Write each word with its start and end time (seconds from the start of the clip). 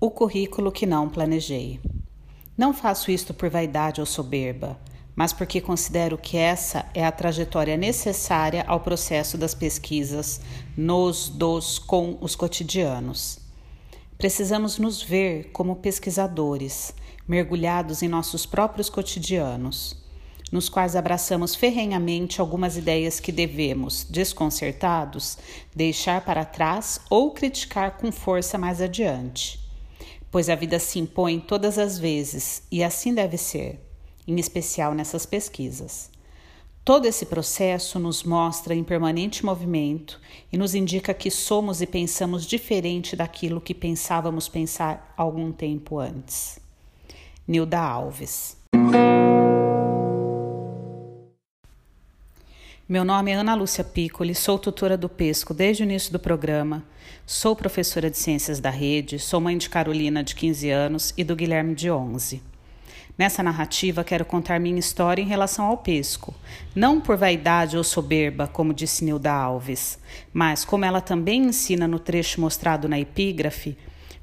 O 0.00 0.12
currículo 0.12 0.70
que 0.70 0.86
não 0.86 1.08
planejei. 1.08 1.80
Não 2.56 2.72
faço 2.72 3.10
isto 3.10 3.34
por 3.34 3.50
vaidade 3.50 3.98
ou 4.00 4.06
soberba, 4.06 4.78
mas 5.16 5.32
porque 5.32 5.60
considero 5.60 6.16
que 6.16 6.36
essa 6.36 6.88
é 6.94 7.04
a 7.04 7.10
trajetória 7.10 7.76
necessária 7.76 8.64
ao 8.68 8.78
processo 8.78 9.36
das 9.36 9.56
pesquisas 9.56 10.40
nos, 10.76 11.28
dos, 11.28 11.80
com 11.80 12.16
os 12.20 12.36
cotidianos. 12.36 13.40
Precisamos 14.16 14.78
nos 14.78 15.02
ver 15.02 15.50
como 15.50 15.74
pesquisadores, 15.74 16.94
mergulhados 17.26 18.00
em 18.00 18.06
nossos 18.06 18.46
próprios 18.46 18.88
cotidianos, 18.88 19.96
nos 20.52 20.68
quais 20.68 20.94
abraçamos 20.94 21.56
ferrenhamente 21.56 22.40
algumas 22.40 22.76
ideias 22.76 23.18
que 23.18 23.32
devemos, 23.32 24.04
desconcertados, 24.04 25.38
deixar 25.74 26.24
para 26.24 26.44
trás 26.44 27.00
ou 27.10 27.32
criticar 27.32 27.96
com 27.96 28.12
força 28.12 28.56
mais 28.56 28.80
adiante 28.80 29.66
pois 30.30 30.48
a 30.48 30.54
vida 30.54 30.78
se 30.78 30.98
impõe 30.98 31.40
todas 31.40 31.78
as 31.78 31.98
vezes 31.98 32.62
e 32.70 32.82
assim 32.82 33.14
deve 33.14 33.36
ser, 33.36 33.80
em 34.26 34.38
especial 34.38 34.94
nessas 34.94 35.24
pesquisas. 35.24 36.10
Todo 36.84 37.04
esse 37.04 37.26
processo 37.26 37.98
nos 37.98 38.22
mostra 38.22 38.74
em 38.74 38.82
permanente 38.82 39.44
movimento 39.44 40.18
e 40.50 40.56
nos 40.56 40.74
indica 40.74 41.12
que 41.12 41.30
somos 41.30 41.82
e 41.82 41.86
pensamos 41.86 42.46
diferente 42.46 43.14
daquilo 43.14 43.60
que 43.60 43.74
pensávamos 43.74 44.48
pensar 44.48 45.12
algum 45.16 45.52
tempo 45.52 45.98
antes. 45.98 46.58
Nilda 47.46 47.78
Alves. 47.78 48.56
Meu 52.90 53.04
nome 53.04 53.30
é 53.30 53.34
Ana 53.34 53.54
Lúcia 53.54 53.84
Piccoli, 53.84 54.34
sou 54.34 54.58
tutora 54.58 54.96
do 54.96 55.10
Pesco 55.10 55.52
desde 55.52 55.82
o 55.82 55.84
início 55.84 56.10
do 56.10 56.18
programa, 56.18 56.82
sou 57.26 57.54
professora 57.54 58.08
de 58.08 58.16
Ciências 58.16 58.60
da 58.60 58.70
Rede, 58.70 59.18
sou 59.18 59.42
mãe 59.42 59.58
de 59.58 59.68
Carolina, 59.68 60.24
de 60.24 60.34
15 60.34 60.70
anos, 60.70 61.12
e 61.14 61.22
do 61.22 61.36
Guilherme, 61.36 61.74
de 61.74 61.90
11. 61.90 62.42
Nessa 63.18 63.42
narrativa, 63.42 64.02
quero 64.02 64.24
contar 64.24 64.58
minha 64.58 64.78
história 64.78 65.20
em 65.20 65.26
relação 65.26 65.66
ao 65.66 65.76
pesco, 65.76 66.34
não 66.74 66.98
por 66.98 67.18
vaidade 67.18 67.76
ou 67.76 67.84
soberba, 67.84 68.46
como 68.46 68.72
disse 68.72 69.04
Nilda 69.04 69.32
Alves, 69.32 69.98
mas 70.32 70.64
como 70.64 70.86
ela 70.86 71.02
também 71.02 71.42
ensina 71.42 71.86
no 71.86 71.98
trecho 71.98 72.40
mostrado 72.40 72.88
na 72.88 72.98
epígrafe, 72.98 73.76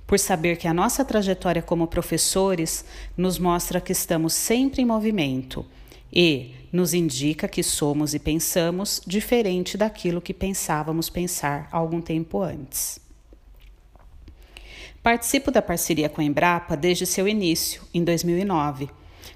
por 0.08 0.18
saber 0.18 0.58
que 0.58 0.68
a 0.68 0.74
nossa 0.74 1.06
trajetória 1.06 1.62
como 1.62 1.86
professores 1.86 2.84
nos 3.16 3.38
mostra 3.38 3.80
que 3.80 3.92
estamos 3.92 4.34
sempre 4.34 4.82
em 4.82 4.86
movimento 4.86 5.64
e 6.12 6.56
nos 6.76 6.94
indica 6.94 7.48
que 7.48 7.64
somos 7.64 8.14
e 8.14 8.20
pensamos 8.20 9.02
diferente 9.08 9.78
daquilo 9.78 10.22
que 10.22 10.34
pensávamos 10.34 11.10
pensar 11.10 11.70
algum 11.72 12.02
tempo 12.02 12.42
antes. 12.42 13.00
Participo 15.02 15.52
da 15.52 15.62
parceria 15.62 16.10
com 16.10 16.20
a 16.20 16.24
Embrapa 16.24 16.76
desde 16.76 17.06
seu 17.06 17.28
início, 17.28 17.82
em 17.94 18.04
2009, 18.04 18.90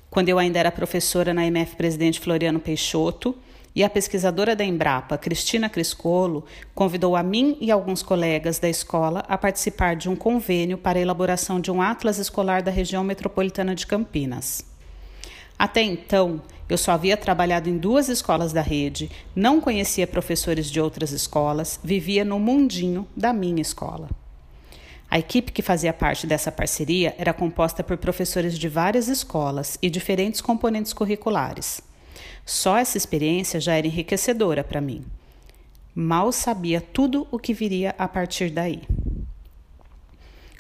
quando 0.10 0.28
eu 0.28 0.38
ainda 0.38 0.60
era 0.60 0.72
professora 0.72 1.34
na 1.34 1.46
MF 1.46 1.76
Presidente 1.78 2.20
Floriano 2.20 2.60
Peixoto 2.60 3.38
e 3.74 3.84
a 3.84 3.90
pesquisadora 3.90 4.56
da 4.56 4.66
Embrapa, 4.66 5.18
Cristina 5.18 5.70
Criscolo, 5.70 6.44
convidou 6.76 7.16
a 7.16 7.24
mim 7.24 7.56
e 7.62 7.72
alguns 7.72 8.04
colegas 8.04 8.60
da 8.60 8.68
escola 8.68 9.24
a 9.30 9.38
participar 9.38 9.96
de 9.96 10.10
um 10.10 10.16
convênio 10.16 10.78
para 10.78 11.00
a 11.00 11.02
elaboração 11.02 11.62
de 11.62 11.72
um 11.72 11.82
atlas 11.82 12.18
escolar 12.18 12.62
da 12.62 12.72
região 12.72 13.04
metropolitana 13.04 13.76
de 13.76 13.88
Campinas. 13.88 14.66
Até 15.58 15.82
então, 15.82 16.42
eu 16.70 16.78
só 16.78 16.92
havia 16.92 17.18
trabalhado 17.18 17.68
em 17.68 17.78
duas 17.78 18.08
escolas 18.08 18.54
da 18.54 18.62
rede, 18.62 19.10
não 19.36 19.60
conhecia 19.60 20.06
professores 20.06 20.70
de 20.70 20.80
outras 20.80 21.12
escolas, 21.12 21.80
vivia 21.84 22.24
no 22.24 22.40
mundinho 22.40 23.08
da 23.18 23.34
minha 23.34 23.62
escola. 23.62 24.08
A 25.10 25.18
equipe 25.18 25.52
que 25.52 25.64
fazia 25.64 25.92
parte 25.92 26.28
dessa 26.28 26.52
parceria 26.52 27.16
era 27.18 27.34
composta 27.34 27.84
por 27.84 27.98
professores 27.98 28.58
de 28.60 28.70
várias 28.70 29.08
escolas 29.08 29.80
e 29.82 29.90
diferentes 29.90 30.40
componentes 30.40 30.94
curriculares. 30.94 31.82
Só 32.46 32.78
essa 32.78 32.98
experiência 32.98 33.60
já 33.60 33.74
era 33.74 33.88
enriquecedora 33.88 34.64
para 34.64 34.80
mim. 34.80 35.04
Mal 35.96 36.32
sabia 36.32 36.80
tudo 36.80 37.28
o 37.32 37.40
que 37.40 37.54
viria 37.54 37.96
a 37.98 38.08
partir 38.08 38.52
daí. 38.52 38.84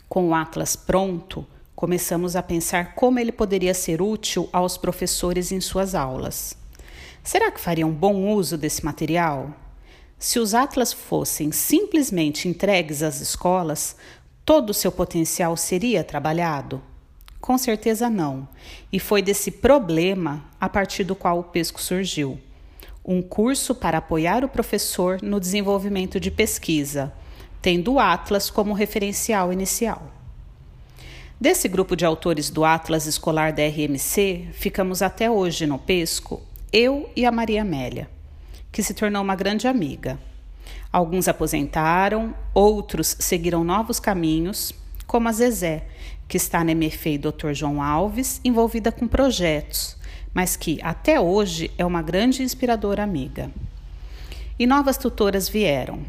Com 0.07 0.29
o 0.29 0.33
Atlas 0.33 0.75
pronto, 0.75 1.45
começamos 1.79 2.35
a 2.35 2.43
pensar 2.43 2.93
como 2.93 3.19
ele 3.19 3.31
poderia 3.31 3.73
ser 3.73 4.01
útil 4.01 4.49
aos 4.51 4.77
professores 4.77 5.49
em 5.49 5.61
suas 5.61 5.95
aulas. 5.95 6.57
Será 7.23 7.49
que 7.49 7.61
fariam 7.61 7.89
bom 7.89 8.33
uso 8.33 8.57
desse 8.57 8.83
material? 8.83 9.53
Se 10.17 10.39
os 10.39 10.53
atlas 10.53 10.91
fossem 10.91 11.53
simplesmente 11.53 12.49
entregues 12.49 13.01
às 13.01 13.21
escolas, 13.21 13.95
todo 14.43 14.71
o 14.71 14.73
seu 14.73 14.91
potencial 14.91 15.55
seria 15.55 16.03
trabalhado? 16.03 16.81
Com 17.39 17.57
certeza 17.57 18.09
não. 18.09 18.45
E 18.91 18.99
foi 18.99 19.21
desse 19.21 19.49
problema 19.49 20.43
a 20.59 20.67
partir 20.67 21.05
do 21.05 21.15
qual 21.15 21.39
o 21.39 21.43
Pesco 21.45 21.81
surgiu. 21.81 22.37
Um 23.05 23.21
curso 23.21 23.73
para 23.73 23.99
apoiar 23.99 24.43
o 24.43 24.49
professor 24.49 25.21
no 25.21 25.39
desenvolvimento 25.39 26.19
de 26.19 26.29
pesquisa, 26.29 27.13
tendo 27.61 27.93
o 27.93 27.99
Atlas 28.01 28.49
como 28.49 28.73
referencial 28.73 29.53
inicial. 29.53 30.18
Desse 31.41 31.69
grupo 31.69 31.95
de 31.95 32.03
autores 32.03 32.49
do 32.49 32.65
Atlas 32.65 33.05
Escolar 33.05 33.53
da 33.53 33.65
RMC, 33.65 34.49
ficamos 34.51 35.01
até 35.01 35.31
hoje 35.31 35.65
no 35.65 35.79
Pesco, 35.79 36.41
eu 36.69 37.09
e 37.15 37.25
a 37.25 37.31
Maria 37.31 37.61
Amélia, 37.61 38.09
que 38.69 38.83
se 38.83 38.93
tornou 38.93 39.21
uma 39.21 39.37
grande 39.37 39.65
amiga. 39.65 40.19
Alguns 40.91 41.29
aposentaram, 41.29 42.35
outros 42.53 43.15
seguiram 43.21 43.63
novos 43.63 44.01
caminhos, 44.01 44.73
como 45.07 45.29
a 45.29 45.31
Zezé, 45.31 45.87
que 46.27 46.35
está 46.35 46.61
na 46.61 46.75
MFE 46.75 47.17
Dr. 47.17 47.53
João 47.53 47.81
Alves, 47.81 48.41
envolvida 48.43 48.91
com 48.91 49.07
projetos, 49.07 49.95
mas 50.33 50.57
que 50.57 50.77
até 50.83 51.21
hoje 51.21 51.71
é 51.77 51.85
uma 51.85 52.01
grande 52.01 52.43
inspiradora 52.43 53.01
amiga. 53.01 53.49
E 54.59 54.67
novas 54.67 54.97
tutoras 54.97 55.47
vieram, 55.47 56.01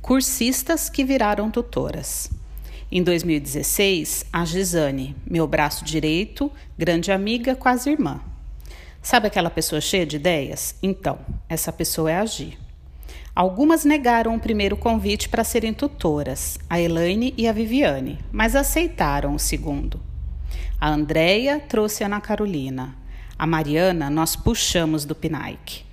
cursistas 0.00 0.88
que 0.88 1.04
viraram 1.04 1.50
tutoras. 1.50 2.30
Em 2.90 3.02
2016, 3.02 4.24
a 4.32 4.46
Gisane, 4.46 5.14
meu 5.26 5.46
braço 5.46 5.84
direito, 5.84 6.50
grande 6.76 7.12
amiga, 7.12 7.54
quase 7.54 7.90
irmã. 7.90 8.18
Sabe 9.02 9.26
aquela 9.26 9.50
pessoa 9.50 9.78
cheia 9.78 10.06
de 10.06 10.16
ideias? 10.16 10.74
Então, 10.82 11.18
essa 11.50 11.70
pessoa 11.70 12.10
é 12.10 12.16
a 12.16 12.24
Gi. 12.24 12.58
Algumas 13.34 13.84
negaram 13.84 14.34
o 14.34 14.40
primeiro 14.40 14.74
convite 14.74 15.28
para 15.28 15.44
serem 15.44 15.74
tutoras, 15.74 16.58
a 16.68 16.80
Elaine 16.80 17.34
e 17.36 17.46
a 17.46 17.52
Viviane, 17.52 18.18
mas 18.32 18.56
aceitaram 18.56 19.34
o 19.34 19.38
segundo. 19.38 20.00
A 20.80 20.88
Andrea 20.88 21.60
trouxe 21.60 22.02
a 22.02 22.06
Ana 22.06 22.22
Carolina. 22.22 22.96
A 23.38 23.46
Mariana 23.46 24.08
nós 24.08 24.34
puxamos 24.34 25.04
do 25.04 25.14
PNAIC. 25.14 25.84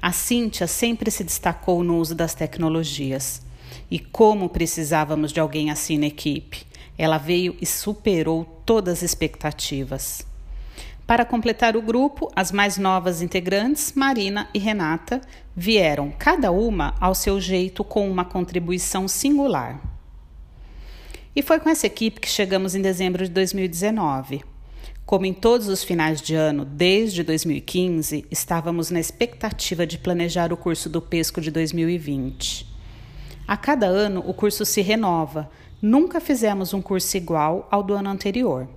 A 0.00 0.12
Cíntia 0.12 0.66
sempre 0.66 1.10
se 1.10 1.24
destacou 1.24 1.82
no 1.82 1.98
uso 1.98 2.14
das 2.14 2.34
tecnologias. 2.34 3.47
E 3.90 3.98
como 3.98 4.48
precisávamos 4.48 5.32
de 5.32 5.40
alguém 5.40 5.70
assim 5.70 5.98
na 5.98 6.06
equipe. 6.06 6.66
Ela 6.96 7.18
veio 7.18 7.56
e 7.60 7.66
superou 7.66 8.44
todas 8.64 8.98
as 8.98 9.02
expectativas. 9.02 10.26
Para 11.08 11.24
completar 11.24 11.74
o 11.74 11.80
grupo, 11.80 12.30
as 12.36 12.52
mais 12.52 12.76
novas 12.76 13.22
integrantes, 13.22 13.94
Marina 13.94 14.46
e 14.52 14.58
Renata, 14.58 15.22
vieram, 15.56 16.12
cada 16.18 16.50
uma 16.50 16.94
ao 17.00 17.14
seu 17.14 17.40
jeito, 17.40 17.82
com 17.82 18.10
uma 18.10 18.26
contribuição 18.26 19.08
singular. 19.08 19.80
E 21.34 21.40
foi 21.40 21.60
com 21.60 21.70
essa 21.70 21.86
equipe 21.86 22.20
que 22.20 22.28
chegamos 22.28 22.74
em 22.74 22.82
dezembro 22.82 23.24
de 23.24 23.30
2019. 23.30 24.44
Como 25.06 25.24
em 25.24 25.32
todos 25.32 25.68
os 25.68 25.82
finais 25.82 26.20
de 26.20 26.34
ano, 26.34 26.66
desde 26.66 27.22
2015, 27.22 28.26
estávamos 28.30 28.90
na 28.90 29.00
expectativa 29.00 29.86
de 29.86 29.96
planejar 29.96 30.52
o 30.52 30.56
curso 30.58 30.90
do 30.90 31.00
Pesco 31.00 31.40
de 31.40 31.50
2020. 31.50 32.67
A 33.48 33.56
cada 33.56 33.86
ano, 33.86 34.22
o 34.26 34.34
curso 34.34 34.66
se 34.66 34.82
renova. 34.82 35.50
Nunca 35.80 36.20
fizemos 36.20 36.74
um 36.74 36.82
curso 36.82 37.16
igual 37.16 37.66
ao 37.70 37.82
do 37.82 37.94
ano 37.94 38.10
anterior. 38.10 38.68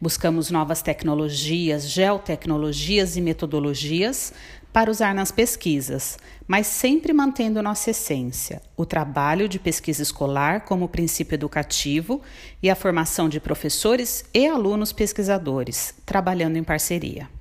Buscamos 0.00 0.50
novas 0.50 0.82
tecnologias, 0.82 1.88
geotecnologias 1.88 3.16
e 3.16 3.20
metodologias 3.20 4.32
para 4.72 4.90
usar 4.90 5.14
nas 5.14 5.30
pesquisas, 5.30 6.18
mas 6.48 6.66
sempre 6.66 7.12
mantendo 7.12 7.62
nossa 7.62 7.90
essência, 7.90 8.60
o 8.76 8.84
trabalho 8.84 9.48
de 9.48 9.60
pesquisa 9.60 10.02
escolar 10.02 10.62
como 10.62 10.88
princípio 10.88 11.36
educativo 11.36 12.20
e 12.60 12.68
a 12.68 12.74
formação 12.74 13.28
de 13.28 13.38
professores 13.38 14.24
e 14.34 14.48
alunos 14.48 14.92
pesquisadores, 14.92 15.94
trabalhando 16.04 16.56
em 16.56 16.64
parceria. 16.64 17.37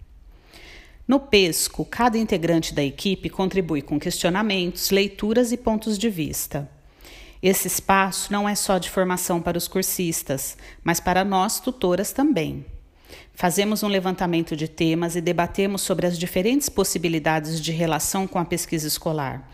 No 1.08 1.22
PESCO, 1.22 1.86
cada 1.86 2.18
integrante 2.18 2.74
da 2.74 2.84
equipe 2.84 3.30
contribui 3.30 3.82
com 3.82 3.98
questionamentos, 3.98 4.90
leituras 4.90 5.54
e 5.54 5.58
pontos 5.58 5.98
de 5.98 6.10
vista. 6.10 6.70
Esse 7.42 7.68
espaço 7.68 8.34
não 8.34 8.50
é 8.50 8.56
só 8.56 8.78
de 8.78 8.90
formação 8.90 9.42
para 9.42 9.58
os 9.58 9.70
cursistas, 9.70 10.58
mas 10.84 11.00
para 11.00 11.24
nós 11.24 11.62
tutoras 11.62 12.12
também. 12.12 12.66
Fazemos 13.34 13.84
um 13.84 13.88
levantamento 13.88 14.54
de 14.54 14.68
temas 14.68 15.16
e 15.16 15.22
debatemos 15.22 15.82
sobre 15.82 16.08
as 16.08 16.18
diferentes 16.18 16.68
possibilidades 16.68 17.62
de 17.62 17.72
relação 17.72 18.28
com 18.28 18.40
a 18.40 18.44
pesquisa 18.44 18.88
escolar, 18.88 19.50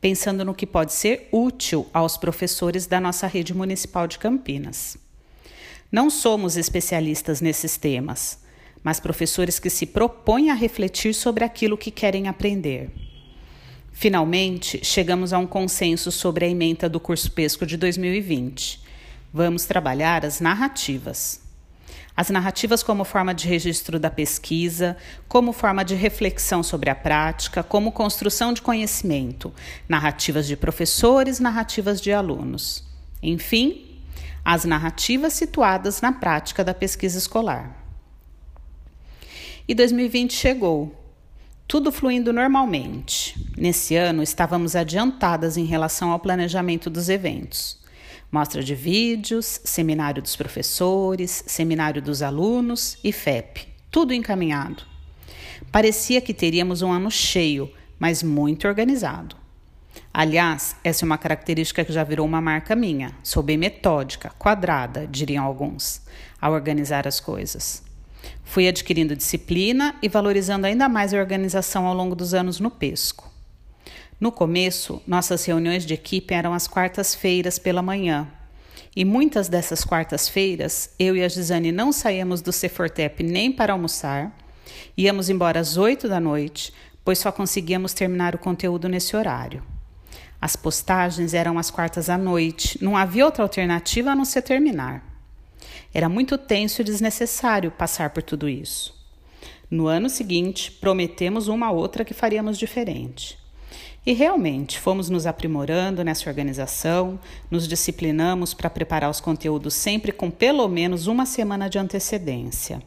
pensando 0.00 0.42
no 0.42 0.54
que 0.54 0.66
pode 0.66 0.94
ser 0.94 1.28
útil 1.30 1.86
aos 1.92 2.16
professores 2.16 2.86
da 2.86 2.98
nossa 2.98 3.26
rede 3.26 3.52
municipal 3.52 4.06
de 4.06 4.18
Campinas. 4.18 4.96
Não 5.92 6.08
somos 6.08 6.56
especialistas 6.56 7.42
nesses 7.42 7.76
temas, 7.76 8.38
mas 8.84 9.00
professores 9.00 9.58
que 9.58 9.70
se 9.70 9.86
propõem 9.86 10.50
a 10.50 10.54
refletir 10.54 11.14
sobre 11.14 11.42
aquilo 11.42 11.78
que 11.78 11.90
querem 11.90 12.28
aprender. 12.28 12.90
Finalmente, 13.90 14.84
chegamos 14.84 15.32
a 15.32 15.38
um 15.38 15.46
consenso 15.46 16.12
sobre 16.12 16.44
a 16.44 16.48
ementa 16.48 16.88
do 16.88 17.00
curso 17.00 17.30
Pesco 17.32 17.64
de 17.64 17.78
2020. 17.78 18.82
Vamos 19.32 19.64
trabalhar 19.64 20.26
as 20.26 20.40
narrativas. 20.40 21.40
As 22.16 22.28
narrativas 22.28 22.82
como 22.82 23.04
forma 23.04 23.34
de 23.34 23.48
registro 23.48 23.98
da 23.98 24.10
pesquisa, 24.10 24.96
como 25.26 25.52
forma 25.52 25.84
de 25.84 25.94
reflexão 25.94 26.62
sobre 26.62 26.90
a 26.90 26.94
prática, 26.94 27.62
como 27.62 27.90
construção 27.90 28.52
de 28.52 28.62
conhecimento, 28.62 29.52
narrativas 29.88 30.46
de 30.46 30.56
professores, 30.56 31.40
narrativas 31.40 32.00
de 32.00 32.12
alunos. 32.12 32.84
Enfim, 33.22 34.02
as 34.44 34.64
narrativas 34.64 35.32
situadas 35.32 36.00
na 36.00 36.12
prática 36.12 36.62
da 36.62 36.74
pesquisa 36.74 37.16
escolar. 37.16 37.83
E 39.66 39.74
2020 39.74 40.34
chegou, 40.34 40.94
tudo 41.66 41.90
fluindo 41.90 42.34
normalmente. 42.34 43.34
Nesse 43.56 43.96
ano, 43.96 44.22
estávamos 44.22 44.76
adiantadas 44.76 45.56
em 45.56 45.64
relação 45.64 46.10
ao 46.10 46.18
planejamento 46.18 46.90
dos 46.90 47.08
eventos. 47.08 47.80
Mostra 48.30 48.62
de 48.62 48.74
vídeos, 48.74 49.62
seminário 49.64 50.20
dos 50.20 50.36
professores, 50.36 51.44
seminário 51.46 52.02
dos 52.02 52.20
alunos 52.20 52.98
e 53.02 53.10
FEP, 53.10 53.66
tudo 53.90 54.12
encaminhado. 54.12 54.82
Parecia 55.72 56.20
que 56.20 56.34
teríamos 56.34 56.82
um 56.82 56.92
ano 56.92 57.10
cheio, 57.10 57.72
mas 57.98 58.22
muito 58.22 58.68
organizado. 58.68 59.34
Aliás, 60.12 60.76
essa 60.84 61.04
é 61.04 61.06
uma 61.06 61.16
característica 61.16 61.86
que 61.86 61.92
já 61.92 62.04
virou 62.04 62.26
uma 62.26 62.42
marca 62.42 62.76
minha. 62.76 63.16
Sou 63.22 63.42
bem 63.42 63.56
metódica, 63.56 64.30
quadrada, 64.38 65.06
diriam 65.06 65.42
alguns, 65.42 66.02
ao 66.38 66.52
organizar 66.52 67.08
as 67.08 67.18
coisas. 67.18 67.82
Fui 68.44 68.68
adquirindo 68.68 69.16
disciplina 69.16 69.94
e 70.02 70.08
valorizando 70.08 70.66
ainda 70.66 70.88
mais 70.88 71.12
a 71.12 71.18
organização 71.18 71.86
ao 71.86 71.94
longo 71.94 72.14
dos 72.14 72.34
anos 72.34 72.60
no 72.60 72.70
pesco. 72.70 73.32
No 74.20 74.30
começo, 74.30 75.02
nossas 75.06 75.44
reuniões 75.44 75.84
de 75.84 75.94
equipe 75.94 76.32
eram 76.32 76.54
às 76.54 76.68
quartas-feiras 76.68 77.58
pela 77.58 77.82
manhã. 77.82 78.28
E 78.96 79.04
muitas 79.04 79.48
dessas 79.48 79.84
quartas-feiras, 79.84 80.90
eu 80.98 81.16
e 81.16 81.24
a 81.24 81.28
Gisane 81.28 81.72
não 81.72 81.92
saíamos 81.92 82.40
do 82.40 82.52
Cefortep 82.52 83.22
nem 83.22 83.50
para 83.50 83.72
almoçar, 83.72 84.32
íamos 84.96 85.28
embora 85.28 85.58
às 85.58 85.76
oito 85.76 86.08
da 86.08 86.20
noite, 86.20 86.72
pois 87.04 87.18
só 87.18 87.32
conseguíamos 87.32 87.92
terminar 87.92 88.34
o 88.34 88.38
conteúdo 88.38 88.88
nesse 88.88 89.16
horário. 89.16 89.62
As 90.40 90.54
postagens 90.54 91.34
eram 91.34 91.58
às 91.58 91.70
quartas 91.70 92.08
à 92.08 92.16
noite, 92.16 92.78
não 92.82 92.96
havia 92.96 93.24
outra 93.24 93.42
alternativa 93.42 94.12
a 94.12 94.16
não 94.16 94.24
ser 94.24 94.42
terminar. 94.42 95.13
Era 95.94 96.08
muito 96.08 96.36
tenso 96.36 96.80
e 96.80 96.84
desnecessário 96.84 97.70
passar 97.70 98.10
por 98.10 98.20
tudo 98.20 98.48
isso. 98.48 98.92
No 99.70 99.86
ano 99.86 100.10
seguinte, 100.10 100.72
prometemos 100.72 101.46
uma 101.46 101.70
outra 101.70 102.04
que 102.04 102.12
faríamos 102.12 102.58
diferente. 102.58 103.38
E 104.04 104.12
realmente 104.12 104.78
fomos 104.78 105.08
nos 105.08 105.24
aprimorando 105.24 106.02
nessa 106.02 106.28
organização, 106.28 107.18
nos 107.48 107.68
disciplinamos 107.68 108.52
para 108.52 108.68
preparar 108.68 109.08
os 109.08 109.20
conteúdos 109.20 109.72
sempre 109.72 110.10
com 110.10 110.32
pelo 110.32 110.66
menos 110.68 111.06
uma 111.06 111.24
semana 111.24 111.70
de 111.70 111.78
antecedência. 111.78 112.82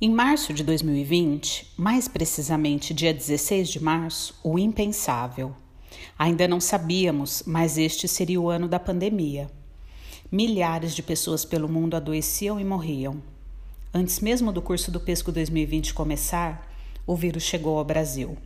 Em 0.00 0.08
março 0.08 0.54
de 0.54 0.62
2020, 0.62 1.74
mais 1.76 2.06
precisamente 2.06 2.94
dia 2.94 3.12
16 3.12 3.68
de 3.68 3.82
março, 3.82 4.38
o 4.44 4.58
impensável. 4.58 5.54
Ainda 6.16 6.46
não 6.46 6.60
sabíamos, 6.60 7.42
mas 7.44 7.76
este 7.76 8.06
seria 8.06 8.40
o 8.40 8.48
ano 8.48 8.66
da 8.66 8.78
pandemia. 8.78 9.50
Milhares 10.32 10.94
de 10.94 11.02
pessoas 11.02 11.44
pelo 11.44 11.68
mundo 11.68 11.96
adoeciam 11.96 12.60
e 12.60 12.64
morriam. 12.64 13.20
Antes 13.92 14.20
mesmo 14.20 14.52
do 14.52 14.62
curso 14.62 14.88
do 14.88 15.00
Pesco 15.00 15.32
2020 15.32 15.92
começar, 15.92 16.72
o 17.04 17.16
vírus 17.16 17.42
chegou 17.42 17.76
ao 17.76 17.84
Brasil. 17.84 18.38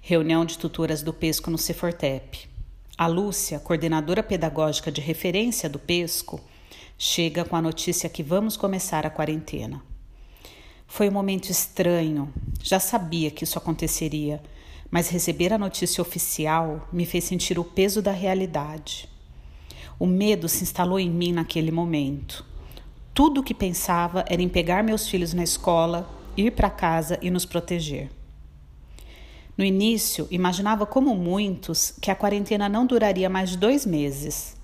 Reunião 0.00 0.42
de 0.42 0.56
tutoras 0.56 1.02
do 1.02 1.12
Pesco 1.12 1.50
no 1.50 1.58
Cefortep. 1.58 2.48
A 2.96 3.06
Lúcia, 3.06 3.58
coordenadora 3.58 4.22
pedagógica 4.22 4.90
de 4.90 5.02
referência 5.02 5.68
do 5.68 5.78
Pesco, 5.78 6.40
chega 6.96 7.44
com 7.44 7.56
a 7.56 7.60
notícia 7.60 8.08
que 8.08 8.22
vamos 8.22 8.56
começar 8.56 9.04
a 9.04 9.10
quarentena. 9.10 9.82
Foi 10.86 11.10
um 11.10 11.12
momento 11.12 11.50
estranho. 11.50 12.32
Já 12.62 12.80
sabia 12.80 13.30
que 13.30 13.44
isso 13.44 13.58
aconteceria, 13.58 14.42
mas 14.90 15.10
receber 15.10 15.52
a 15.52 15.58
notícia 15.58 16.00
oficial 16.00 16.88
me 16.90 17.04
fez 17.04 17.24
sentir 17.24 17.58
o 17.58 17.64
peso 17.64 18.00
da 18.00 18.12
realidade. 18.12 19.14
O 19.98 20.06
medo 20.06 20.48
se 20.48 20.62
instalou 20.62 20.98
em 20.98 21.10
mim 21.10 21.32
naquele 21.32 21.70
momento. 21.70 22.44
Tudo 23.14 23.40
o 23.40 23.42
que 23.42 23.54
pensava 23.54 24.24
era 24.28 24.42
em 24.42 24.48
pegar 24.48 24.84
meus 24.84 25.08
filhos 25.08 25.32
na 25.32 25.42
escola, 25.42 26.08
ir 26.36 26.52
para 26.52 26.68
casa 26.68 27.18
e 27.22 27.30
nos 27.30 27.44
proteger. 27.44 28.10
No 29.56 29.64
início, 29.64 30.28
imaginava, 30.30 30.84
como 30.84 31.14
muitos, 31.14 31.94
que 32.00 32.10
a 32.10 32.14
quarentena 32.14 32.68
não 32.68 32.84
duraria 32.84 33.30
mais 33.30 33.50
de 33.50 33.56
dois 33.56 33.86
meses. 33.86 34.54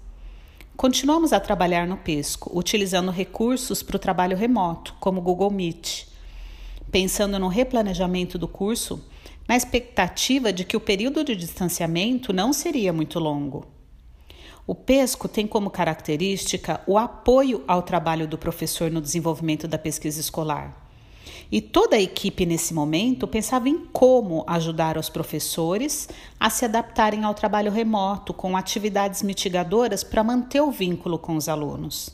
Continuamos 0.76 1.32
a 1.32 1.40
trabalhar 1.40 1.86
no 1.86 1.96
Pesco, 1.96 2.50
utilizando 2.56 3.10
recursos 3.10 3.82
para 3.82 3.96
o 3.96 3.98
trabalho 3.98 4.36
remoto, 4.36 4.94
como 5.00 5.22
Google 5.22 5.50
Meet 5.50 6.12
pensando 6.92 7.38
no 7.38 7.48
replanejamento 7.48 8.36
do 8.36 8.46
curso, 8.46 9.02
na 9.48 9.56
expectativa 9.56 10.52
de 10.52 10.62
que 10.62 10.76
o 10.76 10.80
período 10.80 11.24
de 11.24 11.34
distanciamento 11.34 12.34
não 12.34 12.52
seria 12.52 12.92
muito 12.92 13.18
longo. 13.18 13.66
O 14.66 14.74
PESCO 14.74 15.28
tem 15.28 15.46
como 15.46 15.70
característica 15.70 16.80
o 16.86 16.96
apoio 16.96 17.64
ao 17.66 17.82
trabalho 17.82 18.28
do 18.28 18.38
professor 18.38 18.90
no 18.90 19.00
desenvolvimento 19.00 19.66
da 19.66 19.76
pesquisa 19.76 20.20
escolar. 20.20 20.82
E 21.50 21.60
toda 21.60 21.96
a 21.96 22.00
equipe 22.00 22.46
nesse 22.46 22.72
momento 22.72 23.26
pensava 23.26 23.68
em 23.68 23.86
como 23.92 24.44
ajudar 24.46 24.96
os 24.96 25.08
professores 25.08 26.08
a 26.38 26.48
se 26.48 26.64
adaptarem 26.64 27.24
ao 27.24 27.34
trabalho 27.34 27.70
remoto 27.70 28.32
com 28.32 28.56
atividades 28.56 29.22
mitigadoras 29.22 30.02
para 30.02 30.24
manter 30.24 30.60
o 30.60 30.70
vínculo 30.70 31.18
com 31.18 31.36
os 31.36 31.48
alunos. 31.48 32.10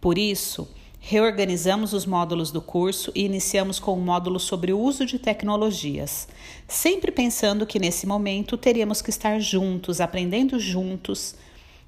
Por 0.00 0.16
isso, 0.16 0.68
Reorganizamos 1.02 1.94
os 1.94 2.04
módulos 2.04 2.52
do 2.52 2.60
curso 2.60 3.10
e 3.14 3.24
iniciamos 3.24 3.80
com 3.80 3.92
o 3.92 3.96
um 3.96 4.04
módulo 4.04 4.38
sobre 4.38 4.70
o 4.72 4.78
uso 4.78 5.06
de 5.06 5.18
tecnologias, 5.18 6.28
sempre 6.68 7.10
pensando 7.10 7.66
que 7.66 7.78
nesse 7.78 8.06
momento 8.06 8.56
teríamos 8.58 9.00
que 9.00 9.08
estar 9.08 9.40
juntos, 9.40 9.98
aprendendo 10.00 10.60
juntos 10.60 11.34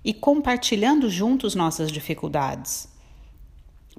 e 0.02 0.14
compartilhando 0.14 1.10
juntos 1.10 1.54
nossas 1.54 1.92
dificuldades. 1.92 2.88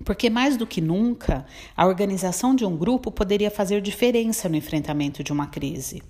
Porque 0.03 0.31
mais 0.31 0.57
do 0.57 0.65
que 0.65 0.81
nunca, 0.81 1.45
a 1.77 1.85
organização 1.85 2.55
de 2.55 2.65
um 2.65 2.75
grupo 2.75 3.11
poderia 3.11 3.51
fazer 3.51 3.81
diferença 3.81 4.49
no 4.49 4.55
enfrentamento 4.55 5.23
de 5.23 5.31
uma 5.31 5.45
crise. 5.45 6.01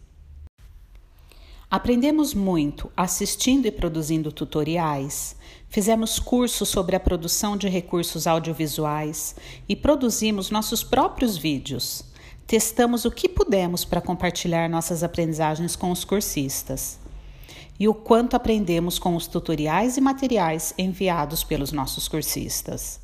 Aprendemos 1.73 2.35
muito 2.35 2.91
assistindo 2.95 3.65
e 3.65 3.71
produzindo 3.71 4.31
tutoriais, 4.31 5.35
fizemos 5.67 6.19
cursos 6.19 6.69
sobre 6.69 6.95
a 6.95 6.99
produção 6.99 7.57
de 7.57 7.67
recursos 7.67 8.27
audiovisuais 8.27 9.35
e 9.67 9.75
produzimos 9.75 10.51
nossos 10.51 10.83
próprios 10.83 11.35
vídeos. 11.35 12.05
Testamos 12.45 13.05
o 13.05 13.11
que 13.11 13.27
pudemos 13.27 13.83
para 13.83 14.01
compartilhar 14.01 14.69
nossas 14.69 15.01
aprendizagens 15.01 15.75
com 15.75 15.89
os 15.89 16.05
cursistas. 16.05 16.99
E 17.79 17.87
o 17.87 17.95
quanto 17.95 18.35
aprendemos 18.35 18.99
com 18.99 19.15
os 19.15 19.25
tutoriais 19.25 19.97
e 19.97 20.01
materiais 20.01 20.75
enviados 20.77 21.43
pelos 21.43 21.71
nossos 21.71 22.07
cursistas. 22.07 23.02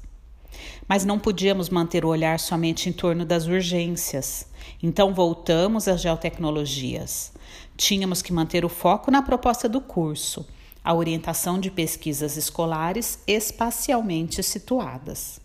Mas 0.87 1.05
não 1.05 1.19
podíamos 1.19 1.69
manter 1.69 2.03
o 2.03 2.09
olhar 2.09 2.39
somente 2.39 2.89
em 2.89 2.93
torno 2.93 3.25
das 3.25 3.45
urgências. 3.45 4.47
Então 4.81 5.13
voltamos 5.13 5.87
às 5.87 6.01
geotecnologias. 6.01 7.31
Tínhamos 7.77 8.21
que 8.21 8.33
manter 8.33 8.65
o 8.65 8.69
foco 8.69 9.11
na 9.11 9.21
proposta 9.21 9.69
do 9.69 9.79
curso, 9.79 10.45
a 10.83 10.93
orientação 10.93 11.59
de 11.59 11.69
pesquisas 11.69 12.37
escolares 12.37 13.19
espacialmente 13.27 14.41
situadas. 14.43 15.39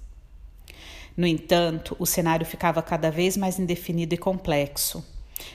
No 1.16 1.26
entanto, 1.26 1.94
o 1.98 2.06
cenário 2.06 2.44
ficava 2.44 2.82
cada 2.82 3.10
vez 3.10 3.36
mais 3.36 3.58
indefinido 3.58 4.14
e 4.14 4.18
complexo. 4.18 5.04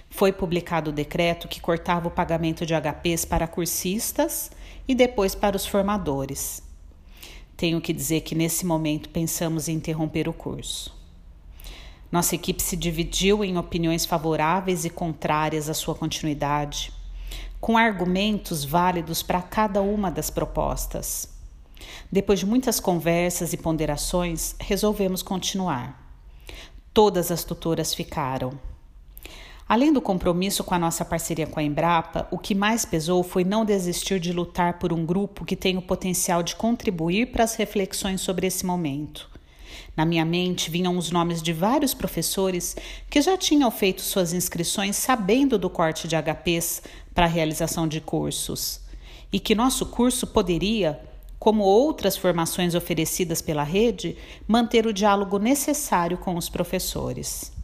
Foi 0.09 0.31
publicado 0.31 0.89
o 0.89 0.93
decreto 0.93 1.47
que 1.47 1.59
cortava 1.59 2.07
o 2.07 2.11
pagamento 2.11 2.65
de 2.65 2.73
HPs 2.73 3.25
para 3.25 3.47
cursistas 3.47 4.51
e 4.87 4.95
depois 4.95 5.35
para 5.35 5.55
os 5.55 5.65
formadores. 5.65 6.68
Tenho 7.59 7.81
que 7.81 7.91
dizer 7.91 8.21
que 8.21 8.33
nesse 8.33 8.65
momento 8.65 9.09
pensamos 9.09 9.67
em 9.67 9.75
interromper 9.75 10.29
o 10.29 10.33
curso. 10.33 10.97
Nossa 12.09 12.33
equipe 12.33 12.63
se 12.63 12.77
dividiu 12.77 13.43
em 13.43 13.57
opiniões 13.57 14.05
favoráveis 14.05 14.85
e 14.85 14.89
contrárias 14.89 15.69
à 15.69 15.73
sua 15.73 15.93
continuidade, 15.93 16.93
com 17.59 17.77
argumentos 17.77 18.63
válidos 18.63 19.21
para 19.21 19.41
cada 19.41 19.81
uma 19.81 20.09
das 20.09 20.29
propostas. 20.29 21.27
Depois 22.09 22.39
de 22.39 22.45
muitas 22.45 22.79
conversas 22.79 23.51
e 23.51 23.57
ponderações, 23.57 24.55
resolvemos 24.57 25.21
continuar. 25.21 26.01
Todas 26.93 27.29
as 27.29 27.43
tutoras 27.43 27.93
ficaram. 27.93 28.57
Além 29.69 29.93
do 29.93 30.01
compromisso 30.01 30.63
com 30.63 30.73
a 30.73 30.79
nossa 30.79 31.05
parceria 31.05 31.45
com 31.45 31.59
a 31.59 31.63
Embrapa, 31.63 32.27
o 32.31 32.39
que 32.39 32.55
mais 32.55 32.85
pesou 32.85 33.21
foi 33.21 33.43
não 33.43 33.63
desistir 33.63 34.19
de 34.19 34.33
lutar 34.33 34.79
por 34.79 34.91
um 34.91 35.05
grupo 35.05 35.45
que 35.45 35.55
tem 35.55 35.77
o 35.77 35.81
potencial 35.81 36.41
de 36.41 36.55
contribuir 36.55 37.27
para 37.27 37.43
as 37.43 37.53
reflexões 37.53 38.19
sobre 38.19 38.47
esse 38.47 38.65
momento. 38.65 39.29
Na 39.95 40.05
minha 40.05 40.25
mente 40.25 40.71
vinham 40.71 40.97
os 40.97 41.11
nomes 41.11 41.39
de 41.39 41.53
vários 41.53 41.93
professores 41.93 42.75
que 43.11 43.21
já 43.21 43.37
tinham 43.37 43.69
feito 43.69 44.01
suas 44.01 44.33
inscrições 44.33 44.95
sabendo 44.95 45.55
do 45.55 45.69
corte 45.69 46.07
de 46.07 46.15
HPs 46.15 46.81
para 47.13 47.25
a 47.25 47.29
realização 47.29 47.87
de 47.87 48.01
cursos, 48.01 48.81
e 49.31 49.39
que 49.39 49.53
nosso 49.53 49.85
curso 49.85 50.25
poderia, 50.25 50.99
como 51.37 51.63
outras 51.63 52.17
formações 52.17 52.73
oferecidas 52.73 53.39
pela 53.39 53.63
rede, 53.63 54.17
manter 54.47 54.87
o 54.87 54.93
diálogo 54.93 55.37
necessário 55.37 56.17
com 56.17 56.35
os 56.35 56.49
professores. 56.49 57.58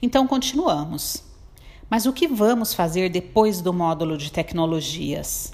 Então 0.00 0.26
continuamos. 0.26 1.22
Mas 1.88 2.06
o 2.06 2.12
que 2.12 2.26
vamos 2.26 2.74
fazer 2.74 3.08
depois 3.08 3.60
do 3.60 3.72
módulo 3.72 4.16
de 4.16 4.32
tecnologias? 4.32 5.52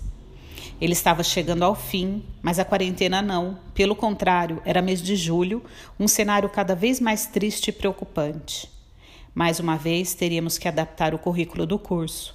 Ele 0.80 0.94
estava 0.94 1.22
chegando 1.22 1.62
ao 1.62 1.74
fim, 1.74 2.24
mas 2.40 2.58
a 2.58 2.64
quarentena 2.64 3.20
não. 3.20 3.58
Pelo 3.74 3.94
contrário, 3.94 4.62
era 4.64 4.80
mês 4.80 5.02
de 5.02 5.14
julho, 5.14 5.62
um 5.98 6.08
cenário 6.08 6.48
cada 6.48 6.74
vez 6.74 6.98
mais 6.98 7.26
triste 7.26 7.68
e 7.68 7.72
preocupante. 7.72 8.70
Mais 9.34 9.60
uma 9.60 9.76
vez, 9.76 10.14
teríamos 10.14 10.56
que 10.56 10.66
adaptar 10.66 11.14
o 11.14 11.18
currículo 11.18 11.66
do 11.66 11.78
curso. 11.78 12.34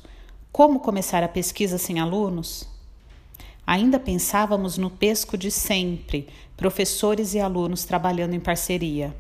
Como 0.51 0.79
começar 0.79 1.24
a 1.24 1.27
pesquisa 1.27 1.77
sem 1.77 2.00
alunos? 2.00 2.69
Ainda 3.65 4.00
pensávamos 4.00 4.77
no 4.77 4.91
pesco 4.91 5.35
de 5.35 5.50
sempre, 5.50 6.27
professores 6.55 7.33
e 7.33 7.39
alunos 7.39 7.83
trabalhando 7.83 8.35
em 8.35 8.39
parceria. 8.39 9.15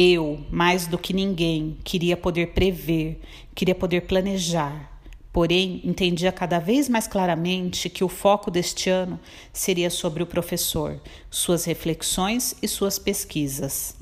Eu, 0.00 0.46
mais 0.48 0.86
do 0.86 0.96
que 0.96 1.12
ninguém, 1.12 1.76
queria 1.82 2.16
poder 2.16 2.52
prever, 2.52 3.20
queria 3.52 3.74
poder 3.74 4.02
planejar. 4.02 4.96
Porém, 5.32 5.80
entendia 5.82 6.30
cada 6.30 6.60
vez 6.60 6.88
mais 6.88 7.08
claramente 7.08 7.90
que 7.90 8.04
o 8.04 8.08
foco 8.08 8.48
deste 8.48 8.88
ano 8.88 9.18
seria 9.52 9.90
sobre 9.90 10.22
o 10.22 10.26
professor, 10.26 11.00
suas 11.28 11.64
reflexões 11.64 12.54
e 12.62 12.68
suas 12.68 12.96
pesquisas. 12.96 13.96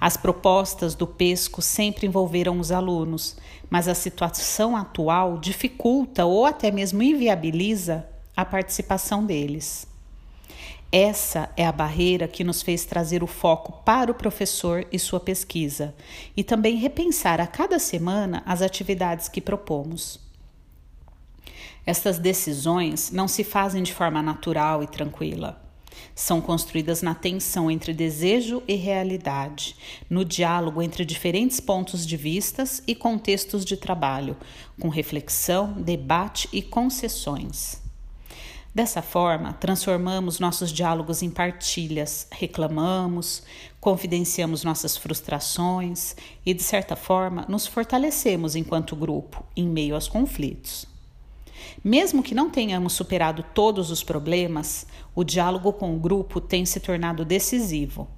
As 0.00 0.16
propostas 0.16 0.96
do 0.96 1.06
PESCO 1.06 1.62
sempre 1.62 2.08
envolveram 2.08 2.58
os 2.58 2.72
alunos, 2.72 3.36
mas 3.70 3.86
a 3.86 3.94
situação 3.94 4.76
atual 4.76 5.38
dificulta 5.38 6.24
ou 6.24 6.44
até 6.44 6.72
mesmo 6.72 7.00
inviabiliza 7.04 8.04
a 8.36 8.44
participação 8.44 9.24
deles. 9.24 9.86
Essa 10.96 11.50
é 11.56 11.66
a 11.66 11.72
barreira 11.72 12.28
que 12.28 12.44
nos 12.44 12.62
fez 12.62 12.84
trazer 12.84 13.24
o 13.24 13.26
foco 13.26 13.82
para 13.84 14.12
o 14.12 14.14
professor 14.14 14.86
e 14.92 14.98
sua 15.00 15.18
pesquisa, 15.18 15.92
e 16.36 16.44
também 16.44 16.76
repensar 16.76 17.40
a 17.40 17.48
cada 17.48 17.80
semana 17.80 18.44
as 18.46 18.62
atividades 18.62 19.28
que 19.28 19.40
propomos. 19.40 20.20
Estas 21.84 22.16
decisões 22.16 23.10
não 23.10 23.26
se 23.26 23.42
fazem 23.42 23.82
de 23.82 23.92
forma 23.92 24.22
natural 24.22 24.84
e 24.84 24.86
tranquila. 24.86 25.60
São 26.14 26.40
construídas 26.40 27.02
na 27.02 27.12
tensão 27.12 27.68
entre 27.68 27.92
desejo 27.92 28.62
e 28.68 28.76
realidade, 28.76 29.74
no 30.08 30.24
diálogo 30.24 30.80
entre 30.80 31.04
diferentes 31.04 31.58
pontos 31.58 32.06
de 32.06 32.16
vistas 32.16 32.80
e 32.86 32.94
contextos 32.94 33.64
de 33.64 33.76
trabalho, 33.76 34.36
com 34.78 34.88
reflexão, 34.88 35.72
debate 35.72 36.48
e 36.52 36.62
concessões. 36.62 37.82
Dessa 38.74 39.00
forma, 39.00 39.52
transformamos 39.52 40.40
nossos 40.40 40.72
diálogos 40.72 41.22
em 41.22 41.30
partilhas, 41.30 42.26
reclamamos, 42.32 43.44
confidenciamos 43.78 44.64
nossas 44.64 44.96
frustrações 44.96 46.16
e, 46.44 46.52
de 46.52 46.62
certa 46.64 46.96
forma, 46.96 47.46
nos 47.48 47.68
fortalecemos 47.68 48.56
enquanto 48.56 48.96
grupo 48.96 49.46
em 49.56 49.68
meio 49.68 49.94
aos 49.94 50.08
conflitos. 50.08 50.86
Mesmo 51.84 52.20
que 52.20 52.34
não 52.34 52.50
tenhamos 52.50 52.94
superado 52.94 53.44
todos 53.54 53.92
os 53.92 54.02
problemas, 54.02 54.88
o 55.14 55.22
diálogo 55.22 55.72
com 55.72 55.94
o 55.94 56.00
grupo 56.00 56.40
tem 56.40 56.66
se 56.66 56.80
tornado 56.80 57.24
decisivo. 57.24 58.08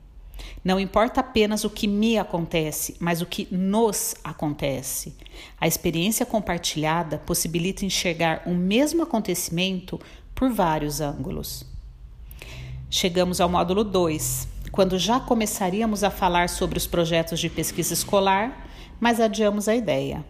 Não 0.64 0.80
importa 0.80 1.20
apenas 1.20 1.64
o 1.64 1.70
que 1.70 1.86
me 1.86 2.16
acontece, 2.16 2.96
mas 2.98 3.20
o 3.20 3.26
que 3.26 3.46
nos 3.50 4.14
acontece. 4.24 5.14
A 5.60 5.66
experiência 5.66 6.24
compartilhada 6.24 7.18
possibilita 7.18 7.84
enxergar 7.84 8.42
o 8.46 8.54
mesmo 8.54 9.02
acontecimento 9.02 10.00
por 10.36 10.50
vários 10.50 11.00
ângulos. 11.00 11.64
Chegamos 12.90 13.40
ao 13.40 13.48
módulo 13.48 13.82
2, 13.82 14.46
quando 14.70 14.98
já 14.98 15.18
começaríamos 15.18 16.04
a 16.04 16.10
falar 16.10 16.50
sobre 16.50 16.76
os 16.76 16.86
projetos 16.86 17.40
de 17.40 17.48
pesquisa 17.48 17.94
escolar, 17.94 18.68
mas 19.00 19.18
adiamos 19.18 19.66
a 19.66 19.74
ideia. 19.74 20.22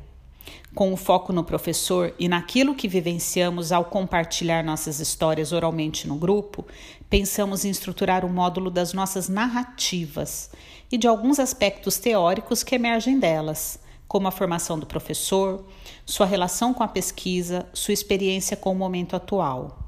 Com 0.77 0.93
o 0.93 0.97
foco 0.97 1.33
no 1.33 1.43
professor 1.43 2.15
e 2.21 2.29
naquilo 2.29 2.77
que 2.77 2.87
vivenciamos 2.87 3.73
ao 3.73 3.87
compartilhar 3.87 4.63
nossas 4.63 5.01
histórias 5.01 5.51
oralmente 5.51 6.07
no 6.07 6.15
grupo, 6.15 6.65
pensamos 7.11 7.65
em 7.65 7.71
estruturar 7.71 8.25
o 8.25 8.29
módulo 8.29 8.71
das 8.71 8.93
nossas 8.93 9.29
narrativas 9.29 10.51
e 10.91 10.97
de 10.97 11.09
alguns 11.09 11.41
aspectos 11.41 11.99
teóricos 11.99 12.63
que 12.63 12.77
emergem 12.77 13.19
delas, 13.19 13.81
como 14.07 14.29
a 14.29 14.31
formação 14.31 14.79
do 14.79 14.87
professor, 14.87 15.65
sua 16.05 16.27
relação 16.27 16.73
com 16.73 16.85
a 16.85 16.89
pesquisa, 16.89 17.67
sua 17.73 17.93
experiência 17.93 18.57
com 18.57 18.71
o 18.71 18.77
momento 18.77 19.17
atual. 19.17 19.86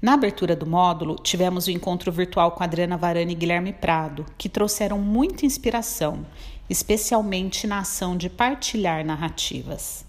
Na 0.00 0.12
abertura 0.12 0.54
do 0.54 0.66
módulo, 0.66 1.16
tivemos 1.16 1.66
o 1.66 1.70
um 1.70 1.72
encontro 1.72 2.12
virtual 2.12 2.52
com 2.52 2.62
Adriana 2.62 2.98
Varane 2.98 3.32
e 3.32 3.36
Guilherme 3.36 3.72
Prado, 3.72 4.26
que 4.36 4.48
trouxeram 4.48 4.98
muita 4.98 5.46
inspiração, 5.46 6.26
especialmente 6.68 7.66
na 7.66 7.78
ação 7.78 8.14
de 8.14 8.28
partilhar 8.28 9.04
narrativas. 9.06 10.04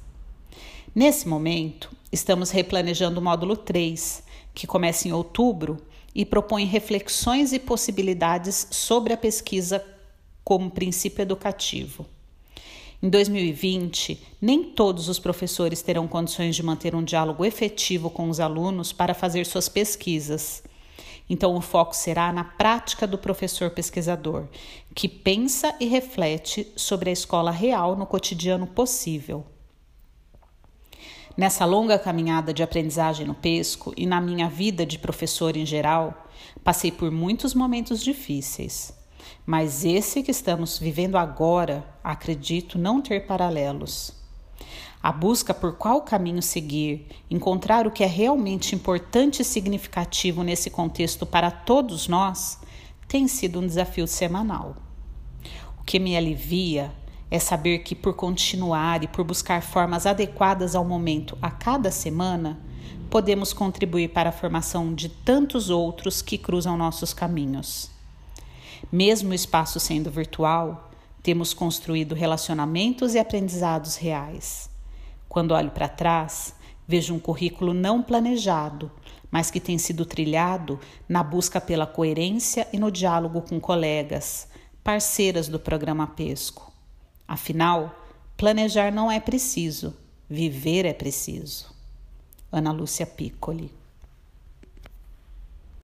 Nesse 0.94 1.28
momento, 1.28 1.90
estamos 2.12 2.50
replanejando 2.50 3.22
o 3.22 3.24
módulo 3.24 3.56
3, 3.56 4.24
que 4.54 4.68
começa 4.68 5.08
em 5.08 5.14
outubro 5.14 5.78
e 6.14 6.26
propõe 6.26 6.66
reflexões 6.66 7.54
e 7.54 7.60
possibilidades 7.60 8.68
sobre 8.72 9.14
a 9.14 9.18
pesquisa 9.18 9.84
como 10.44 10.72
princípio 10.72 11.22
educativo. 11.22 12.06
Em 13.02 13.10
2020, 13.10 14.26
nem 14.42 14.64
todos 14.64 15.08
os 15.08 15.20
professores 15.20 15.84
terão 15.84 16.08
condições 16.08 16.56
de 16.56 16.64
manter 16.64 16.96
um 16.96 17.04
diálogo 17.04 17.46
efetivo 17.46 18.10
com 18.10 18.28
os 18.28 18.40
alunos 18.40 18.92
para 18.92 19.14
fazer 19.14 19.46
suas 19.46 19.70
pesquisas. 19.70 20.64
Então, 21.30 21.56
o 21.56 21.62
foco 21.62 21.96
será 21.96 22.34
na 22.34 22.44
prática 22.44 23.06
do 23.06 23.18
professor 23.18 23.70
pesquisador, 23.70 24.48
que 24.96 25.08
pensa 25.08 25.76
e 25.80 25.86
reflete 25.86 26.72
sobre 26.76 27.12
a 27.12 27.14
escola 27.14 27.52
real 27.52 27.96
no 27.96 28.08
cotidiano 28.08 28.66
possível. 28.66 29.46
Nessa 31.36 31.66
longa 31.66 32.00
caminhada 32.00 32.52
de 32.52 32.64
aprendizagem 32.64 33.28
no 33.28 33.36
pesco 33.36 33.94
e 33.96 34.08
na 34.08 34.20
minha 34.20 34.50
vida 34.50 34.84
de 34.88 34.98
professor 34.98 35.56
em 35.56 35.68
geral, 35.68 36.28
passei 36.64 36.92
por 36.92 37.12
muitos 37.12 37.54
momentos 37.54 38.04
difíceis. 38.04 38.97
Mas 39.50 39.86
esse 39.86 40.22
que 40.22 40.30
estamos 40.30 40.78
vivendo 40.78 41.18
agora, 41.18 41.86
acredito 42.04 42.78
não 42.78 43.02
ter 43.02 43.26
paralelos. 43.26 44.12
A 45.02 45.10
busca 45.10 45.54
por 45.54 45.78
qual 45.78 46.02
caminho 46.02 46.42
seguir, 46.42 47.08
encontrar 47.32 47.88
o 47.88 47.92
que 47.92 48.04
é 48.04 48.08
realmente 48.08 48.76
importante 48.76 49.42
e 49.42 49.46
significativo 49.46 50.44
nesse 50.44 50.70
contexto 50.70 51.26
para 51.26 51.50
todos 51.50 52.10
nós, 52.10 52.60
tem 53.08 53.26
sido 53.26 53.62
um 53.62 53.66
desafio 53.66 54.06
semanal. 54.06 54.76
O 55.80 55.84
que 55.84 55.98
me 55.98 56.18
alivia 56.18 56.92
é 57.32 57.40
saber 57.40 57.80
que, 57.80 57.96
por 57.96 58.16
continuar 58.16 59.02
e 59.02 59.08
por 59.08 59.24
buscar 59.24 59.62
formas 59.62 60.06
adequadas 60.06 60.76
ao 60.76 60.84
momento 60.84 61.38
a 61.42 61.50
cada 61.50 61.90
semana, 61.90 62.60
podemos 63.10 63.54
contribuir 63.54 64.10
para 64.10 64.28
a 64.28 64.34
formação 64.34 64.94
de 64.94 65.08
tantos 65.08 65.70
outros 65.70 66.22
que 66.22 66.38
cruzam 66.38 66.76
nossos 66.76 67.14
caminhos. 67.14 67.96
Mesmo 68.92 69.32
o 69.32 69.34
espaço 69.34 69.80
sendo 69.80 70.10
virtual, 70.10 70.92
temos 71.22 71.54
construído 71.54 72.16
relacionamentos 72.16 73.14
e 73.14 73.20
aprendizados 73.20 73.96
reais. 73.96 74.70
Quando 75.28 75.54
olho 75.54 75.72
para 75.72 75.90
trás, 75.90 76.56
vejo 76.88 77.14
um 77.14 77.20
currículo 77.20 77.74
não 77.74 78.02
planejado, 78.02 78.92
mas 79.30 79.52
que 79.52 79.60
tem 79.60 79.78
sido 79.78 80.06
trilhado 80.06 80.80
na 81.08 81.22
busca 81.22 81.60
pela 81.60 81.86
coerência 81.86 82.68
e 82.72 82.80
no 82.80 82.90
diálogo 82.90 83.42
com 83.42 83.60
colegas, 83.60 84.48
parceiras 84.84 85.50
do 85.50 85.60
programa 85.60 86.08
Pesco. 86.08 86.72
Afinal, 87.28 87.94
planejar 88.38 88.92
não 88.92 89.12
é 89.12 89.20
preciso, 89.20 89.94
viver 90.30 90.86
é 90.86 90.94
preciso. 90.94 91.76
Ana 92.52 92.72
Lúcia 92.72 93.06
Piccoli 93.06 93.70